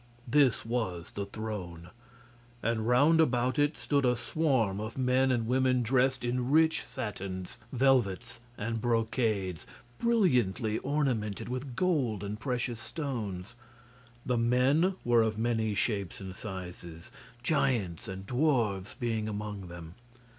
This 0.27 0.65
was 0.65 1.11
the 1.11 1.27
throne, 1.27 1.91
and 2.63 2.87
round 2.87 3.21
about 3.21 3.59
it 3.59 3.77
stood 3.77 4.03
a 4.03 4.15
swarm 4.15 4.79
of 4.79 4.97
men 4.97 5.31
and 5.31 5.45
women 5.45 5.83
dressed 5.83 6.23
in 6.23 6.49
rich 6.49 6.81
satins, 6.87 7.59
velvets 7.71 8.39
and 8.57 8.81
brocades, 8.81 9.67
brilliantly 9.99 10.79
ornamented 10.79 11.49
with 11.49 11.75
gold 11.75 12.23
and 12.23 12.39
precious 12.39 12.79
stones. 12.79 13.53
The 14.25 14.39
men 14.39 14.95
were 15.05 15.21
of 15.21 15.37
many 15.37 15.75
shapes 15.75 16.19
and 16.19 16.33
sizes 16.35 17.11
giants 17.43 18.07
and 18.07 18.25
dwarfs 18.25 18.95
being 18.95 19.29
among 19.29 19.67
them. 19.67 19.93